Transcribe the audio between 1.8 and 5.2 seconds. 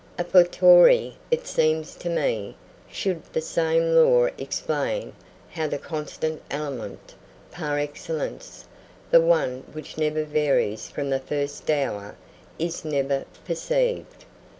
to me, should the same law explain